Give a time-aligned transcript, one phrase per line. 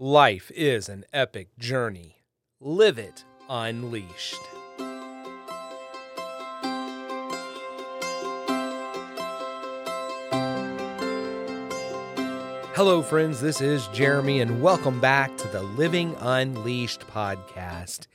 [0.00, 2.22] Life is an epic journey.
[2.60, 4.38] Live it unleashed.
[12.76, 13.40] Hello, friends.
[13.40, 18.06] This is Jeremy, and welcome back to the Living Unleashed podcast.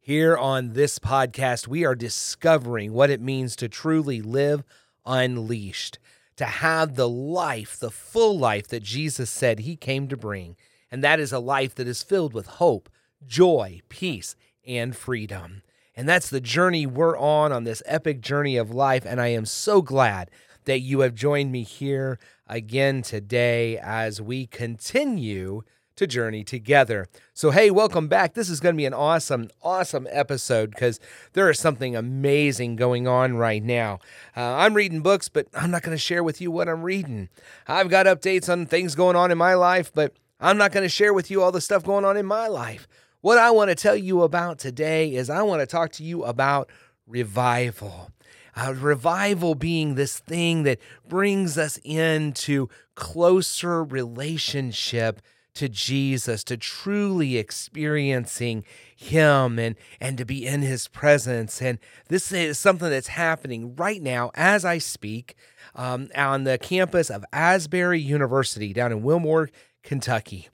[0.00, 4.64] Here on this podcast, we are discovering what it means to truly live
[5.06, 6.00] unleashed,
[6.34, 10.56] to have the life, the full life that Jesus said he came to bring
[10.90, 12.88] and that is a life that is filled with hope,
[13.26, 14.36] joy, peace,
[14.66, 15.62] and freedom.
[15.96, 19.04] And that's the journey we're on on this epic journey of life.
[19.04, 20.30] And I am so glad
[20.64, 25.62] that you have joined me here again today as we continue
[25.96, 27.08] to journey together.
[27.34, 28.34] So, hey, welcome back.
[28.34, 31.00] This is going to be an awesome, awesome episode because
[31.32, 33.98] there is something amazing going on right now.
[34.36, 37.28] Uh, I'm reading books, but I'm not going to share with you what I'm reading.
[37.66, 40.88] I've got updates on things going on in my life, but I'm not going to
[40.88, 42.86] share with you all the stuff going on in my life.
[43.20, 46.24] What I want to tell you about today is I want to talk to you
[46.24, 46.70] about
[47.06, 48.10] revival.
[48.54, 55.20] Uh, revival being this thing that brings us into closer relationship
[55.54, 58.64] to Jesus, to truly experiencing
[58.94, 61.60] Him and, and to be in His presence.
[61.60, 65.34] And this is something that's happening right now as I speak
[65.74, 69.50] um, on the campus of Asbury University down in Wilmore,
[69.88, 70.50] Kentucky.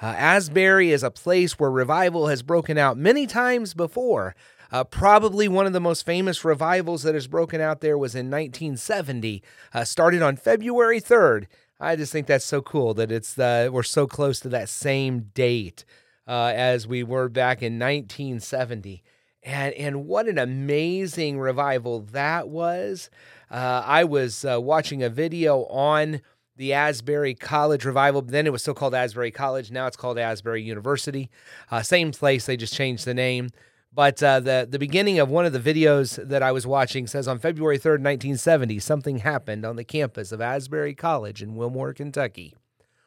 [0.00, 4.34] Uh, Asbury is a place where revival has broken out many times before.
[4.72, 8.30] Uh, probably one of the most famous revivals that has broken out there was in
[8.30, 9.42] 1970,
[9.74, 11.48] uh, started on February 3rd.
[11.78, 15.32] I just think that's so cool that it's uh, we're so close to that same
[15.34, 15.84] date
[16.26, 19.02] uh, as we were back in 1970.
[19.42, 23.10] And, and what an amazing revival that was.
[23.50, 26.22] Uh, I was watching a video on
[26.58, 28.20] the Asbury College Revival.
[28.20, 29.70] Then it was still called Asbury College.
[29.70, 31.30] Now it's called Asbury University.
[31.70, 33.50] Uh, same place, they just changed the name.
[33.94, 37.26] But uh, the, the beginning of one of the videos that I was watching says
[37.26, 42.54] on February 3rd, 1970, something happened on the campus of Asbury College in Wilmore, Kentucky.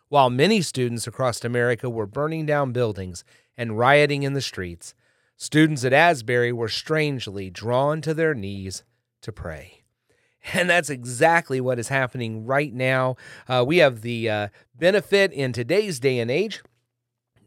[0.07, 3.23] While many students across America were burning down buildings
[3.57, 4.95] and rioting in the streets,
[5.35, 8.83] students at Asbury were strangely drawn to their knees
[9.21, 9.80] to pray.
[10.53, 13.15] And that's exactly what is happening right now.
[13.47, 16.61] Uh, we have the uh, benefit in today's day and age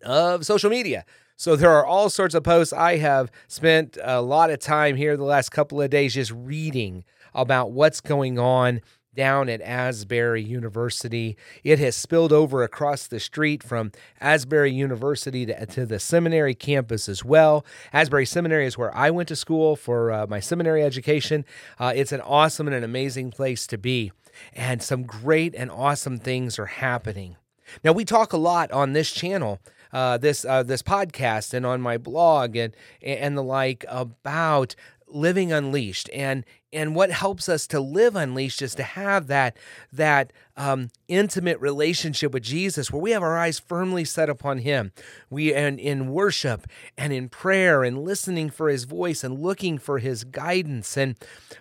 [0.05, 1.04] of social media.
[1.37, 2.72] So there are all sorts of posts.
[2.72, 7.04] I have spent a lot of time here the last couple of days just reading
[7.34, 8.81] about what's going on
[9.14, 11.36] down at Asbury University.
[11.62, 17.08] It has spilled over across the street from Asbury University to, to the seminary campus
[17.08, 17.64] as well.
[17.92, 21.44] Asbury Seminary is where I went to school for uh, my seminary education.
[21.78, 24.12] Uh, it's an awesome and an amazing place to be,
[24.53, 27.36] and some great and awesome things are happening.
[27.82, 29.60] Now, we talk a lot on this channel
[29.94, 34.75] uh, this uh, this podcast and on my blog and and the like about
[35.06, 36.10] living unleashed.
[36.12, 39.56] And and what helps us to live unleashed is to have that
[39.93, 44.91] that um, intimate relationship with Jesus where we have our eyes firmly set upon him.
[45.31, 46.66] We and in worship
[46.99, 50.97] and in prayer and listening for his voice and looking for his guidance.
[50.97, 51.16] And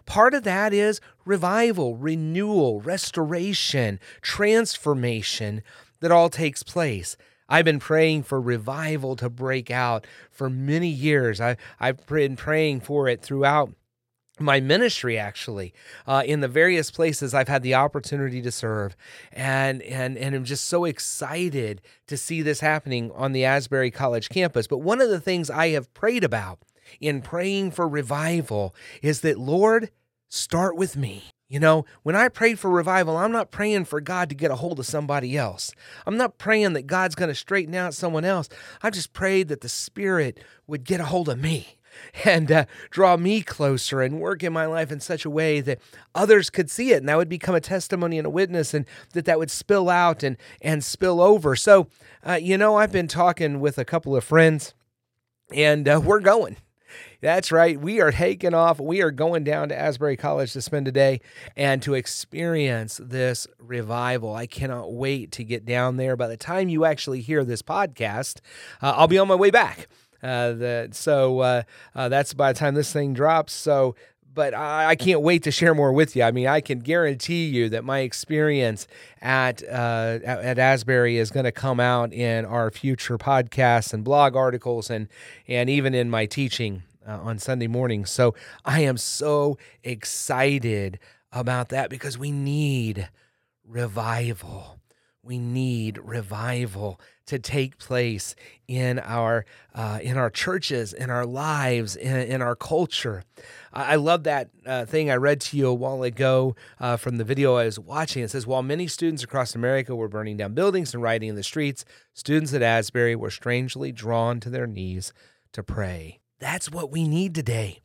[0.07, 5.61] part of that is revival renewal restoration transformation
[5.99, 7.15] that all takes place
[7.49, 11.41] I've been praying for revival to break out for many years.
[11.41, 13.71] I, I've been praying for it throughout
[14.39, 15.73] my ministry actually
[16.07, 18.95] uh, in the various places i've had the opportunity to serve.
[19.31, 24.29] And and and i'm just so excited to see this happening on the asbury college
[24.29, 24.65] campus.
[24.67, 26.59] But one of the things i have prayed about
[26.99, 29.91] in praying for revival is that lord
[30.29, 34.27] start with me you know, when I prayed for revival, I'm not praying for God
[34.29, 35.71] to get a hold of somebody else.
[36.07, 38.49] I'm not praying that God's going to straighten out someone else.
[38.81, 41.77] I just prayed that the Spirit would get a hold of me
[42.25, 45.77] and uh, draw me closer and work in my life in such a way that
[46.15, 49.25] others could see it and that would become a testimony and a witness and that
[49.25, 51.87] that would spill out and and spill over so
[52.27, 54.73] uh, you know i've been talking with a couple of friends
[55.53, 56.57] and uh, we're going
[57.21, 57.79] that's right.
[57.79, 58.79] We are taking off.
[58.79, 61.21] We are going down to Asbury College to spend a day
[61.55, 64.35] and to experience this revival.
[64.35, 66.15] I cannot wait to get down there.
[66.15, 68.39] By the time you actually hear this podcast,
[68.81, 69.87] uh, I'll be on my way back.
[70.21, 71.63] Uh, so uh,
[71.93, 73.51] uh, that's by the time this thing drops.
[73.53, 73.95] So
[74.33, 76.23] but I, I, can't wait to share more with you.
[76.23, 78.87] I mean, I can guarantee you that my experience
[79.21, 84.35] at uh, at Asbury is going to come out in our future podcasts and blog
[84.35, 85.07] articles, and
[85.47, 88.09] and even in my teaching uh, on Sunday mornings.
[88.09, 88.35] So
[88.65, 90.99] I am so excited
[91.31, 93.09] about that because we need
[93.65, 94.79] revival.
[95.21, 98.35] We need revival to take place
[98.67, 103.23] in our uh, in our churches, in our lives, in, in our culture.
[103.71, 107.17] I, I love that uh, thing I read to you a while ago uh, from
[107.17, 108.23] the video I was watching.
[108.23, 111.43] It says, while many students across America were burning down buildings and rioting in the
[111.43, 115.13] streets, students at Asbury were strangely drawn to their knees
[115.53, 116.19] to pray.
[116.39, 117.79] That's what we need today.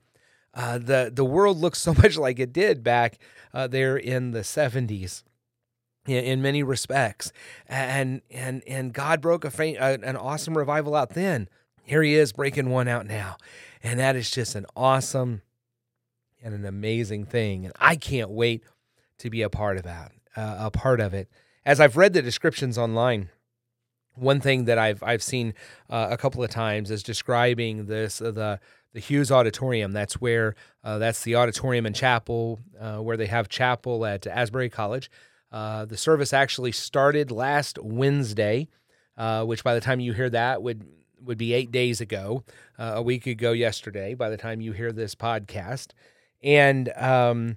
[0.55, 3.19] Uh, the the world looks so much like it did back
[3.55, 5.23] uh, there in the 70s
[6.08, 7.32] in, many respects.
[7.69, 11.49] And and and God broke a faint, an awesome revival out then.
[11.84, 13.37] Here he is breaking one out now.
[13.82, 15.43] And that is just an awesome
[16.43, 17.64] and an amazing thing.
[17.64, 18.62] And I can't wait
[19.19, 21.28] to be a part of that, uh, a part of it.
[21.64, 23.31] As I've read the descriptions online,
[24.14, 25.55] one thing that I've I've seen
[25.88, 28.60] uh, a couple of times is describing this uh, the
[28.93, 29.93] the Hughes Auditorium.
[29.93, 34.70] That's where uh, that's the auditorium and chapel uh, where they have chapel at Asbury
[34.70, 35.10] College.
[35.50, 38.68] Uh, the service actually started last Wednesday,
[39.16, 40.84] uh, which by the time you hear that would
[41.24, 42.44] would be eight days ago,
[42.78, 44.14] uh, a week ago yesterday.
[44.14, 45.88] By the time you hear this podcast,
[46.42, 47.56] and um,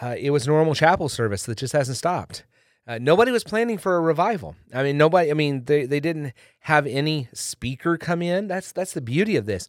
[0.00, 2.44] uh, it was normal chapel service that just hasn't stopped.
[2.86, 4.56] Uh, nobody was planning for a revival.
[4.72, 5.30] I mean, nobody.
[5.30, 8.48] I mean, they, they didn't have any speaker come in.
[8.48, 9.68] That's that's the beauty of this.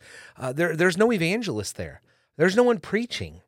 [0.54, 2.02] there there's no evangelist there.
[2.38, 3.42] There's no one preaching.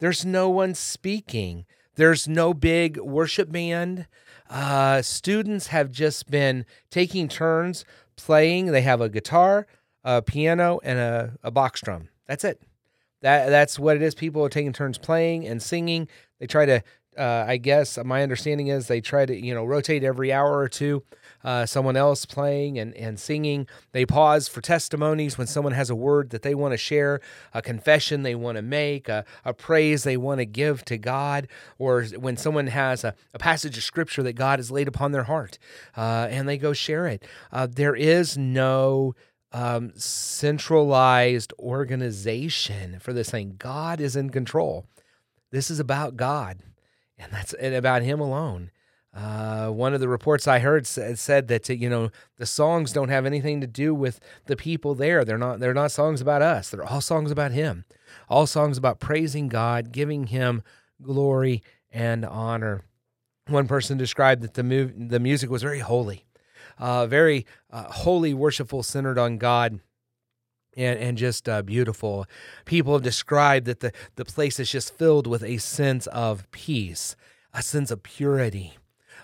[0.00, 1.64] There's no one speaking.
[1.98, 4.06] There's no big worship band.
[4.48, 7.84] Uh, students have just been taking turns
[8.14, 8.66] playing.
[8.66, 9.66] They have a guitar,
[10.04, 12.08] a piano, and a, a box drum.
[12.28, 12.62] That's it.
[13.22, 14.14] That that's what it is.
[14.14, 16.06] People are taking turns playing and singing.
[16.38, 16.84] They try to
[17.18, 20.68] uh, I guess my understanding is they try to you know rotate every hour or
[20.68, 21.02] two,
[21.44, 23.66] uh, someone else playing and and singing.
[23.92, 27.20] They pause for testimonies when someone has a word that they want to share,
[27.54, 31.48] a confession they want to make, a, a praise they want to give to God,
[31.78, 35.24] or when someone has a, a passage of scripture that God has laid upon their
[35.24, 35.58] heart,
[35.96, 37.24] uh, and they go share it.
[37.52, 39.14] Uh, there is no
[39.52, 43.54] um, centralized organization for this thing.
[43.58, 44.86] God is in control.
[45.50, 46.58] This is about God
[47.18, 48.70] and that's and about him alone.
[49.18, 53.26] Uh, one of the reports I heard said, that you know the songs don't have
[53.26, 55.24] anything to do with the people there.
[55.24, 56.70] They're not they're not songs about us.
[56.70, 57.84] They're all songs about Him.
[58.28, 60.62] All songs about praising God, giving Him
[61.02, 62.82] glory and honor.
[63.48, 66.24] One person described that the mu- the music was very holy,
[66.78, 69.80] uh, very uh, holy, worshipful, centered on God
[70.76, 72.24] and, and just uh, beautiful.
[72.66, 77.16] People have described that the, the place is just filled with a sense of peace,
[77.52, 78.74] a sense of purity,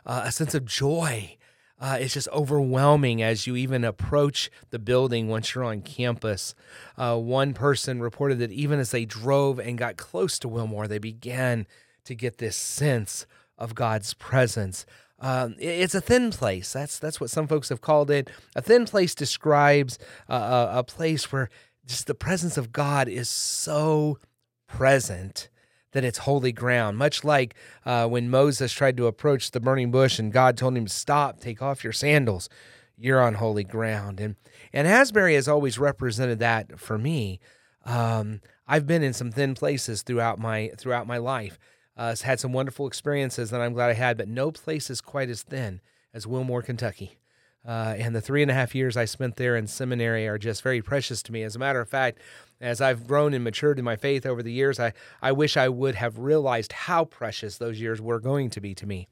[0.07, 1.37] uh, a sense of joy.
[1.81, 6.55] Uh, it's just overwhelming as you even approach the building once you're on campus.
[6.97, 10.99] Uh, one person reported that even as they drove and got close to Wilmore, they
[10.99, 11.67] began
[12.05, 13.27] to get this sense
[13.59, 14.87] of God's presence.
[15.21, 16.73] Um, it's a thin place.
[16.73, 18.31] That's that's what some folks have called it.
[18.55, 19.99] A thin place describes
[20.29, 21.49] uh, a, a place where
[21.87, 24.19] just the presence of God is so
[24.67, 25.49] present
[25.95, 26.99] that it's holy ground.
[26.99, 27.55] Much like
[27.87, 31.41] uh, when Moses tried to approach the burning bush and God told him, to "Stop,
[31.41, 32.51] take off your sandals.
[32.99, 34.37] You're on holy ground." And
[34.73, 37.41] and Asbury has always represented that for me.
[37.87, 41.59] Um, I've been in some thin places throughout my throughout my life.
[41.97, 45.31] Uh, had some wonderful experiences that I'm glad I had, but no place is quite
[45.31, 45.81] as thin
[46.13, 47.19] as Wilmore, Kentucky.
[47.67, 50.63] Uh, and the three and a half years I spent there in seminary are just
[50.63, 51.43] very precious to me.
[51.43, 52.19] As a matter of fact,
[52.61, 55.69] as I've grown and matured in my faith over the years, I, I wish I
[55.69, 59.09] would have realized how precious those years were going to be to me,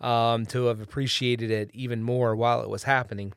[0.00, 3.32] um, to have appreciated it even more while it was happening.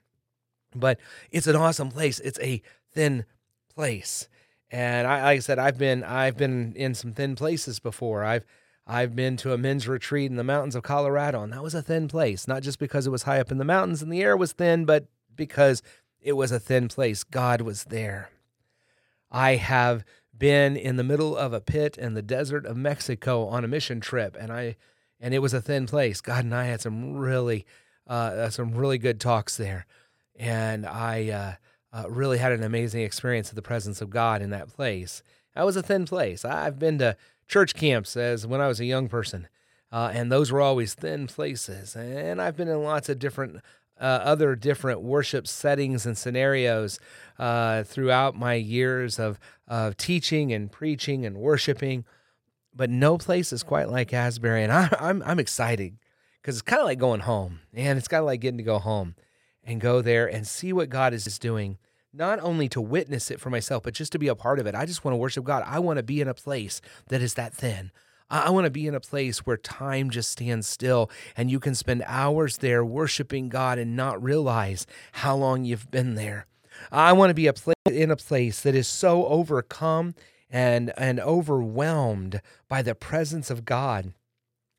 [0.76, 1.00] But
[1.32, 2.20] it's an awesome place.
[2.20, 3.26] It's a thin
[3.74, 4.28] place,
[4.72, 8.24] and I, like I said, I've been I've been in some thin places before.
[8.24, 8.46] I've
[8.86, 11.82] I've been to a men's retreat in the mountains of Colorado, and that was a
[11.82, 14.36] thin place, not just because it was high up in the mountains and the air
[14.36, 15.06] was thin, but
[15.36, 15.82] because
[16.22, 17.24] it was a thin place.
[17.24, 18.30] God was there.
[19.34, 20.06] I have
[20.38, 24.00] been in the middle of a pit in the desert of Mexico on a mission
[24.00, 24.78] trip, and I
[25.20, 26.22] and it was a thin place.
[26.22, 27.66] God and I had some really
[28.08, 29.86] uh, some really good talks there,
[30.38, 31.54] and I uh,
[31.98, 35.24] uh, really had an amazing experience of the presence of God in that place.
[35.56, 36.46] That was a thin place.
[36.46, 37.16] I've been to
[37.48, 39.48] church camps as when I was a young person,
[39.92, 41.96] uh, and those were always thin places.
[41.96, 43.62] And I've been in lots of different
[44.00, 47.00] uh, other different worship settings and scenarios
[47.40, 52.06] uh, throughout my years of of teaching and preaching and worshiping,
[52.76, 55.98] but no place is quite like Asbury, and I, I'm I'm excited
[56.42, 58.80] because it's kind of like going home, and it's kind of like getting to go
[58.80, 59.16] home
[59.64, 61.78] and go there and see what God is doing
[62.14, 64.76] not only to witness it for myself, but just to be a part of it.
[64.76, 65.64] I just want to worship God.
[65.66, 67.92] I want to be in a place that is that thin.
[68.34, 71.76] I want to be in a place where time just stands still and you can
[71.76, 76.48] spend hours there worshiping God and not realize how long you've been there.
[76.92, 77.54] I want to be a
[77.92, 80.16] in a place that is so overcome
[80.50, 84.14] and and overwhelmed by the presence of God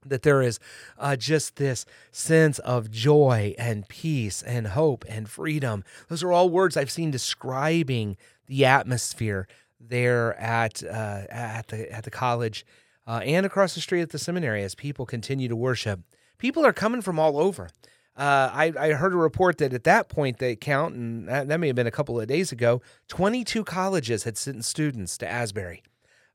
[0.05, 0.59] that there is
[0.99, 5.85] uh, just this sense of joy and peace and hope and freedom.
[6.09, 9.47] Those are all words I've seen describing the atmosphere
[9.81, 12.67] there at uh, at the at the college
[13.07, 16.01] uh, and across the street at the seminary as people continue to worship.
[16.39, 17.71] People are coming from all over.
[18.17, 21.59] Uh, I, I, heard a report that at that point they count, and that, that,
[21.59, 25.83] may have been a couple of days ago, 22 colleges had sent students to Asbury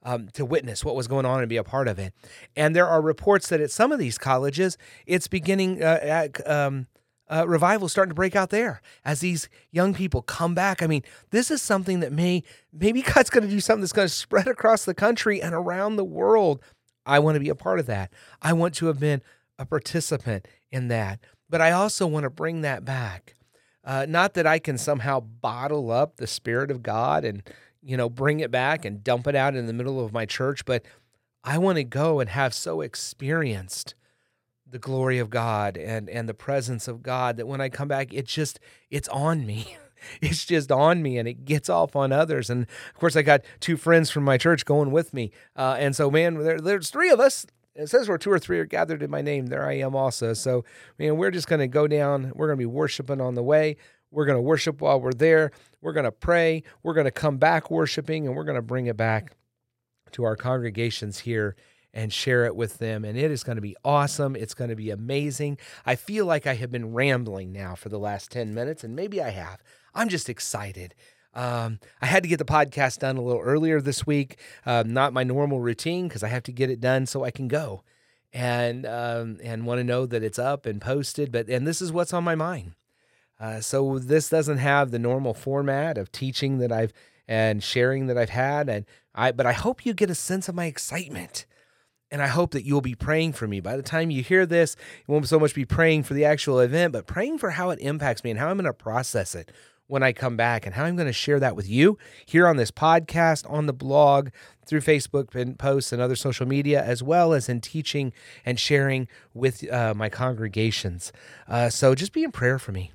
[0.03, 2.13] um, to witness what was going on and be a part of it.
[2.53, 6.87] And there are reports that at some of these colleges, it's beginning, uh, at, um,
[7.29, 10.81] uh, revival starting to break out there as these young people come back.
[10.81, 12.43] I mean, this is something that may,
[12.73, 15.95] maybe God's going to do something that's going to spread across the country and around
[15.95, 16.61] the world.
[17.05, 18.11] I want to be a part of that.
[18.41, 19.21] I want to have been
[19.57, 21.19] a participant in that.
[21.49, 23.35] But I also want to bring that back.
[23.83, 27.41] Uh, not that I can somehow bottle up the Spirit of God and,
[27.81, 30.65] you know, bring it back and dump it out in the middle of my church,
[30.65, 30.85] but
[31.43, 33.95] I want to go and have so experienced
[34.71, 38.13] the glory of God and and the presence of God that when I come back,
[38.13, 38.59] it just
[38.89, 39.77] it's on me.
[40.21, 42.49] It's just on me and it gets off on others.
[42.49, 45.29] And of course, I got two friends from my church going with me.
[45.57, 47.45] Uh, and so, man, there, there's three of us
[47.79, 50.33] it says where two or three are gathered in my name, there I am also.
[50.33, 50.65] So,
[50.97, 52.31] man, we're just going to go down.
[52.35, 53.77] We're going to be worshiping on the way.
[54.11, 55.51] We're going to worship while we're there.
[55.81, 56.63] We're going to pray.
[56.83, 59.33] We're going to come back worshiping, and we're going to bring it back
[60.11, 61.55] to our congregations here
[61.93, 63.03] and share it with them.
[63.03, 64.35] And it is going to be awesome.
[64.35, 65.57] It's going to be amazing.
[65.85, 69.21] I feel like I have been rambling now for the last 10 minutes, and maybe
[69.21, 69.63] I have.
[69.93, 70.93] I'm just excited.
[71.33, 74.39] Um, I had to get the podcast done a little earlier this week.
[74.65, 77.47] Um, not my normal routine because I have to get it done so I can
[77.47, 77.83] go
[78.33, 81.31] and um, and want to know that it's up and posted.
[81.31, 82.73] But and this is what's on my mind.
[83.39, 86.93] Uh, so this doesn't have the normal format of teaching that I've
[87.27, 89.31] and sharing that I've had, and I.
[89.31, 91.45] But I hope you get a sense of my excitement.
[92.11, 93.59] And I hope that you'll be praying for me.
[93.59, 94.75] By the time you hear this,
[95.07, 97.79] you won't so much be praying for the actual event, but praying for how it
[97.79, 99.51] impacts me and how I'm going to process it
[99.89, 102.57] when I come back and how I'm going to share that with you here on
[102.57, 104.29] this podcast, on the blog,
[104.65, 108.13] through Facebook and posts and other social media, as well as in teaching
[108.45, 111.11] and sharing with uh, my congregations.
[111.47, 112.91] Uh, so just be in prayer for me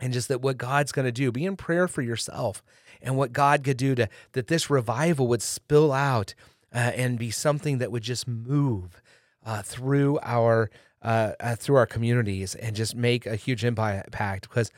[0.00, 1.30] and just that what God's going to do.
[1.30, 2.62] Be in prayer for yourself
[3.00, 6.34] and what God could do to that this revival would spill out
[6.74, 9.00] uh, and be something that would just move
[9.44, 10.70] uh, through our
[11.02, 14.48] uh, uh, through our communities and just make a huge impact.
[14.48, 14.70] Because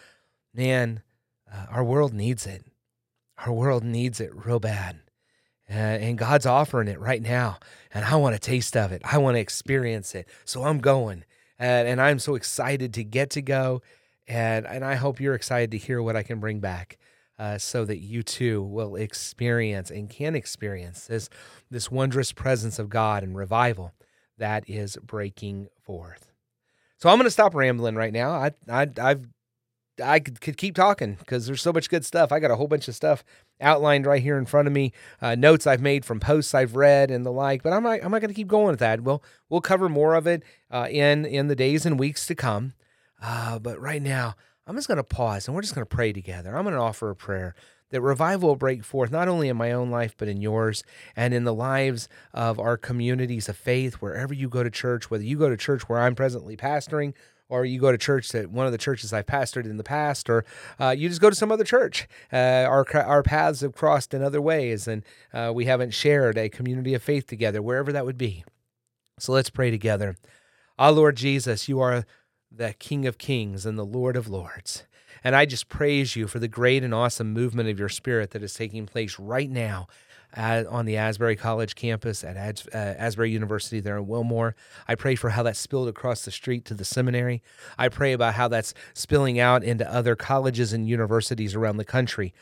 [0.55, 1.03] man,
[1.53, 2.65] uh, our world needs it.
[3.39, 5.01] Our world needs it real bad.
[5.69, 7.59] Uh, and God's offering it right now.
[7.95, 9.03] And I want a taste of it.
[9.05, 10.29] I want to experience it.
[10.45, 11.25] So I'm going.
[11.59, 13.81] And, and I'm so excited to get to go.
[14.27, 16.99] And, and I hope you're excited to hear what I can bring back.
[17.41, 21.31] Uh, so that you too will experience and can experience this
[21.71, 23.95] this wondrous presence of God and revival
[24.37, 26.33] that is breaking forth.
[26.99, 28.33] So I'm going to stop rambling right now.
[28.33, 29.27] I, I I've
[30.03, 32.31] I could, keep talking because there's so much good stuff.
[32.31, 33.25] I got a whole bunch of stuff
[33.59, 37.11] outlined right here in front of me, uh, notes I've made from posts I've read
[37.11, 37.63] and the like.
[37.63, 39.01] But I'm not, I'm not going to keep going with that.
[39.01, 42.75] We'll we'll cover more of it uh, in in the days and weeks to come.
[43.23, 44.35] Uh, but right now,
[44.71, 46.57] I'm just going to pause and we're just going to pray together.
[46.57, 47.57] I'm going to offer a prayer
[47.91, 50.85] that revival will break forth not only in my own life but in yours
[51.17, 55.25] and in the lives of our communities of faith wherever you go to church whether
[55.25, 57.15] you go to church where i'm presently pastoring
[57.49, 60.31] or you go to church that one of the churches I've pastored in the past,
[60.31, 60.45] or
[60.79, 62.07] uh, you just go to some other church.
[62.33, 65.03] Uh, our our paths have crossed in other ways, and
[65.35, 68.45] uh, we haven't shared a community of faith together, wherever that would be.
[69.19, 70.15] So let's pray together.
[70.79, 72.07] Our Lord Jesus, you are
[72.51, 74.85] the King of Kings and the Lord of Lords.
[75.23, 78.43] And I just praise you for the great and awesome movement of your spirit that
[78.43, 79.87] is taking place right now
[80.33, 82.37] at, on the Asbury College campus at
[82.73, 84.55] uh, Asbury University there in Wilmore.
[84.89, 87.43] I pray for how that spilled across the street to the seminary.
[87.77, 92.33] I pray about how that's spilling out into other colleges and universities around the country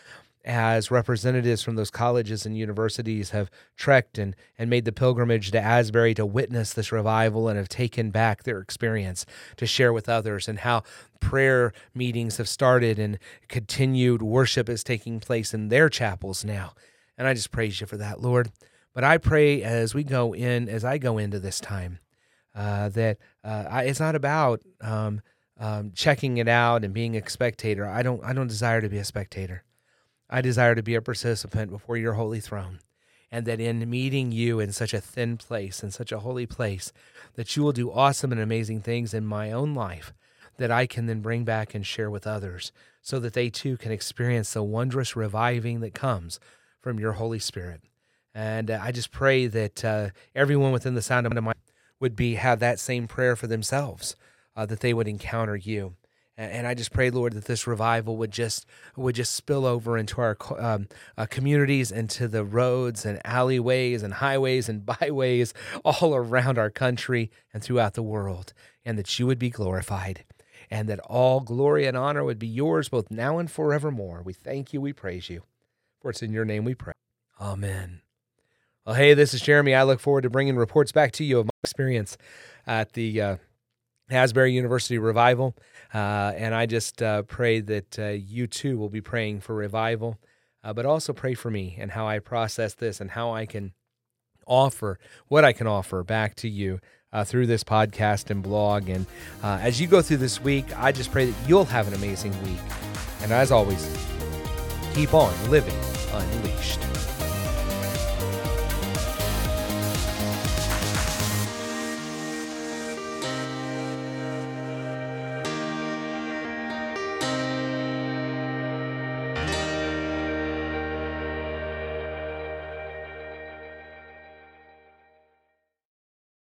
[0.49, 5.61] as representatives from those colleges and universities have trekked and, and made the pilgrimage to
[5.61, 9.27] Asbury to witness this revival and have taken back their experience
[9.59, 10.83] to share with others, and how
[11.21, 16.73] prayer meetings have started and continued worship is taking place in their chapels now.
[17.19, 18.51] And I just praise you for that, Lord.
[18.95, 21.99] But I pray as we go in, as I go into this time,
[22.55, 25.21] uh, that uh, I, it's not about um,
[25.61, 27.87] um, checking it out and being a spectator.
[27.87, 28.25] I don't.
[28.25, 29.63] I don't desire to be a spectator.
[30.31, 32.81] I desire to be a participant before your holy throne.
[33.31, 36.93] and that in meeting you in such a thin place, in such a holy place,
[37.35, 40.13] that you will do awesome and amazing things in my own life
[40.57, 43.93] that I can then bring back and share with others so that they too can
[43.93, 46.41] experience the wondrous reviving that comes
[46.81, 47.81] from your Holy Spirit.
[48.35, 51.53] And uh, I just pray that uh, everyone within the sound of my
[52.01, 54.15] would be have that same prayer for themselves,
[54.57, 55.95] uh, that they would encounter you.
[56.39, 58.65] And I just pray, Lord, that this revival would just
[58.95, 64.15] would just spill over into our um, uh, communities, into the roads and alleyways and
[64.15, 65.53] highways and byways
[65.85, 68.53] all around our country and throughout the world,
[68.85, 70.25] and that you would be glorified,
[70.71, 74.23] and that all glory and honor would be yours both now and forevermore.
[74.23, 75.43] We thank you, we praise you,
[76.01, 76.93] for it's in your name we pray.
[77.41, 78.03] Amen.
[78.87, 79.75] Well, hey, this is Jeremy.
[79.75, 82.17] I look forward to bringing reports back to you of my experience
[82.65, 83.37] at the uh,
[84.11, 85.55] Asbury University Revival.
[85.93, 90.19] Uh, and I just uh, pray that uh, you too will be praying for revival,
[90.63, 93.73] uh, but also pray for me and how I process this and how I can
[94.47, 94.99] offer
[95.29, 96.81] what I can offer back to you
[97.13, 98.89] uh, through this podcast and blog.
[98.89, 99.07] And
[99.43, 102.33] uh, as you go through this week, I just pray that you'll have an amazing
[102.43, 102.61] week.
[103.23, 103.87] And as always,
[104.95, 105.77] keep on living
[106.13, 106.88] unleashed.